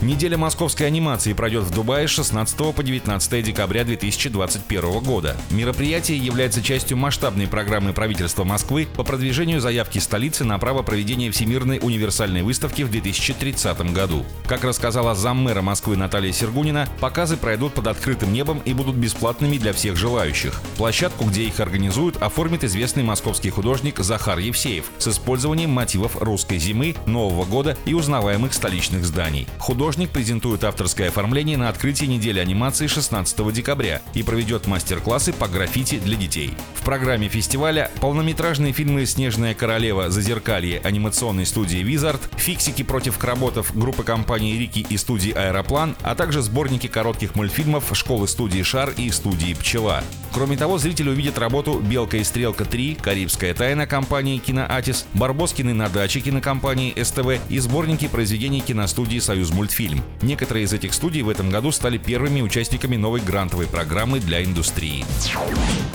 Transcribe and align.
Неделя 0.00 0.38
московской 0.38 0.86
анимации 0.86 1.32
пройдет 1.32 1.64
в 1.64 1.74
Дубае 1.74 2.06
с 2.06 2.12
16 2.12 2.72
по 2.72 2.82
19 2.84 3.44
декабря 3.44 3.82
2021 3.82 5.00
года. 5.00 5.36
Мероприятие 5.50 6.18
является 6.18 6.62
частью 6.62 6.96
масштабной 6.96 7.48
программы 7.48 7.92
правительства 7.92 8.44
Москвы 8.44 8.86
по 8.94 9.02
продвижению 9.02 9.60
заявки 9.60 9.98
столицы 9.98 10.44
на 10.44 10.56
право 10.60 10.82
проведения 10.82 11.32
Всемирной 11.32 11.80
универсальной 11.82 12.42
выставки 12.42 12.82
в 12.82 12.92
2030 12.92 13.92
году. 13.92 14.24
Как 14.46 14.62
рассказала 14.62 15.16
заммэра 15.16 15.62
Москвы 15.62 15.96
Наталья 15.96 16.30
Сергунина, 16.30 16.88
показы 17.00 17.36
пройдут 17.36 17.74
под 17.74 17.88
открытым 17.88 18.32
небом 18.32 18.62
и 18.64 18.74
будут 18.74 18.94
бесплатными 18.94 19.58
для 19.58 19.72
всех 19.72 19.96
желающих. 19.96 20.60
Площадку, 20.76 21.24
где 21.24 21.42
их 21.42 21.58
организуют, 21.58 22.22
оформит 22.22 22.62
известный 22.62 23.02
московский 23.02 23.50
художник 23.50 23.98
Захар 23.98 24.38
Евсеев 24.38 24.84
с 24.98 25.08
использованием 25.08 25.70
мотивов 25.70 26.22
русской 26.22 26.58
зимы, 26.58 26.94
Нового 27.06 27.44
года 27.44 27.76
и 27.84 27.94
узнаваемых 27.94 28.54
столичных 28.54 29.04
зданий. 29.04 29.48
Художник 29.58 29.87
художник 29.88 30.10
презентует 30.10 30.64
авторское 30.64 31.08
оформление 31.08 31.56
на 31.56 31.70
открытии 31.70 32.04
недели 32.04 32.38
анимации 32.40 32.88
16 32.88 33.50
декабря 33.54 34.02
и 34.12 34.22
проведет 34.22 34.66
мастер-классы 34.66 35.32
по 35.32 35.48
граффити 35.48 35.98
для 35.98 36.14
детей. 36.14 36.52
В 36.74 36.84
программе 36.84 37.28
фестиваля 37.28 37.90
полнометражные 38.02 38.74
фильмы 38.74 39.06
«Снежная 39.06 39.54
королева», 39.54 40.10
«Зазеркалье» 40.10 40.82
анимационной 40.84 41.46
студии 41.46 41.78
«Визард», 41.78 42.20
«Фиксики 42.36 42.82
против 42.82 43.16
кработов» 43.16 43.74
группы 43.74 44.02
компании 44.02 44.58
«Рики» 44.58 44.84
и 44.86 44.98
студии 44.98 45.32
«Аэроплан», 45.32 45.96
а 46.02 46.14
также 46.14 46.42
сборники 46.42 46.86
коротких 46.86 47.34
мультфильмов 47.34 47.90
школы 47.94 48.28
студии 48.28 48.62
«Шар» 48.62 48.92
и 48.94 49.10
студии 49.10 49.54
«Пчела». 49.54 50.04
Кроме 50.32 50.58
того, 50.58 50.76
зрители 50.76 51.08
увидят 51.08 51.38
работу 51.38 51.80
«Белка 51.80 52.18
и 52.18 52.24
стрелка 52.24 52.64
3», 52.64 53.00
«Карибская 53.00 53.54
тайна» 53.54 53.86
компании 53.86 54.36
«Киноатис», 54.36 55.06
«Барбоскины 55.14 55.72
на 55.72 55.88
даче» 55.88 56.20
кинокомпании 56.20 56.94
СТВ 57.02 57.40
и 57.48 57.58
сборники 57.58 58.06
произведений 58.06 58.60
киностудии 58.60 59.18
«Союз 59.18 59.50
мультфильм» 59.50 59.77
фильм. 59.78 60.02
Некоторые 60.22 60.64
из 60.64 60.72
этих 60.72 60.92
студий 60.92 61.22
в 61.22 61.28
этом 61.28 61.50
году 61.50 61.70
стали 61.70 61.98
первыми 61.98 62.40
участниками 62.40 62.96
новой 62.96 63.20
грантовой 63.20 63.68
программы 63.68 64.18
для 64.18 64.42
индустрии. 64.42 65.04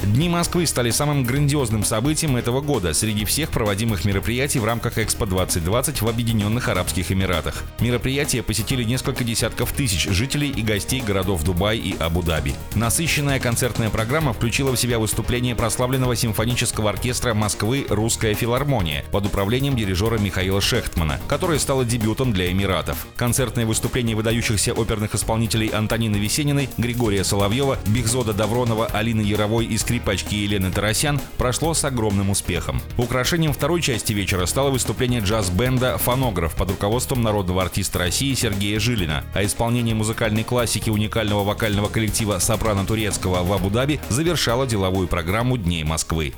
Дни 0.03 0.29
Москвы 0.29 0.65
стали 0.67 0.89
самым 0.89 1.25
грандиозным 1.25 1.83
событием 1.83 2.37
этого 2.37 2.61
года 2.61 2.93
среди 2.93 3.25
всех 3.25 3.49
проводимых 3.49 4.05
мероприятий 4.05 4.59
в 4.59 4.65
рамках 4.65 4.97
Экспо 4.99 5.25
2020 5.25 6.01
в 6.01 6.07
Объединенных 6.07 6.69
Арабских 6.69 7.11
Эмиратах. 7.11 7.63
Мероприятие 7.81 8.41
посетили 8.41 8.83
несколько 8.83 9.25
десятков 9.25 9.73
тысяч 9.73 10.07
жителей 10.09 10.49
и 10.49 10.61
гостей 10.61 11.01
городов 11.01 11.43
Дубай 11.43 11.77
и 11.77 11.97
Абу-Даби. 11.97 12.53
Насыщенная 12.75 13.41
концертная 13.41 13.89
программа 13.89 14.31
включила 14.31 14.71
в 14.71 14.77
себя 14.77 14.97
выступление 14.97 15.55
прославленного 15.55 16.15
симфонического 16.15 16.89
оркестра 16.89 17.33
Москвы 17.33 17.85
«Русская 17.89 18.33
филармония» 18.33 19.03
под 19.11 19.25
управлением 19.25 19.75
дирижера 19.75 20.17
Михаила 20.17 20.61
Шехтмана, 20.61 21.19
которое 21.27 21.59
стало 21.59 21.83
дебютом 21.83 22.31
для 22.31 22.49
Эмиратов. 22.49 23.07
Концертное 23.17 23.72
выступление 23.73 24.15
выдающихся 24.15 24.71
оперных 24.71 25.15
исполнителей 25.15 25.69
Антонины 25.69 26.17
Весениной, 26.17 26.69
Григория 26.77 27.23
Соловьева, 27.23 27.79
Бигзода 27.87 28.31
Давронова, 28.31 28.85
Алины 28.85 29.21
Яровой 29.21 29.65
и 29.65 29.75
скрипачки 29.79 30.35
Елены 30.35 30.69
Тарасян 30.69 31.19
прошло 31.39 31.73
с 31.73 31.83
огромным 31.83 32.29
успехом. 32.29 32.83
Украшением 32.97 33.51
второй 33.51 33.81
части 33.81 34.13
вечера 34.13 34.45
стало 34.45 34.69
выступление 34.69 35.21
джаз-бенда 35.21 35.97
«Фонограф» 35.97 36.55
под 36.55 36.69
руководством 36.69 37.23
народного 37.23 37.63
артиста 37.63 37.97
России 37.97 38.35
Сергея 38.35 38.79
Жилина, 38.79 39.23
а 39.33 39.43
исполнение 39.43 39.95
музыкальной 39.95 40.43
классики 40.43 40.91
уникального 40.91 41.43
вокального 41.43 41.89
коллектива 41.89 42.37
«Сопрано 42.37 42.85
Турецкого» 42.85 43.41
в 43.41 43.51
Абу-Даби 43.51 43.99
завершало 44.09 44.67
деловую 44.67 45.07
программу 45.07 45.57
Дней 45.57 45.83
Москвы. 45.83 46.35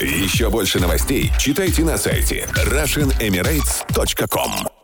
Еще 0.00 0.50
больше 0.50 0.80
новостей 0.80 1.30
читайте 1.38 1.84
на 1.84 1.96
сайте 1.96 2.48
RussianEmirates.com 2.56 4.81